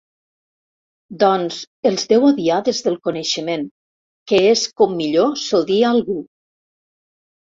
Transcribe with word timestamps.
Doncs 1.23 1.57
els 1.89 2.05
deu 2.13 2.23
odiar 2.29 2.55
des 2.69 2.79
del 2.87 2.95
coneixement, 3.09 3.67
que 4.31 4.39
és 4.53 4.63
com 4.81 4.97
millor 5.01 5.29
s'odia 5.45 5.91
algú. 5.93 6.17